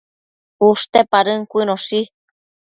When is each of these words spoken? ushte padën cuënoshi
ushte 0.69 0.99
padën 1.11 1.41
cuënoshi 1.51 1.99